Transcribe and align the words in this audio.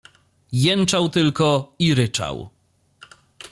"Jęczał 0.51 1.09
tylko 1.09 1.75
i 1.79 1.93
ryczał." 1.93 2.49